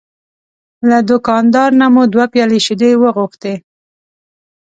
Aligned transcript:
له 0.89 0.97
دوکاندار 1.09 1.69
نه 1.81 1.87
مو 1.93 2.03
دوه 2.13 2.25
پیالې 2.33 2.59
شیدې 2.65 2.91
وغوښتې. 3.01 3.53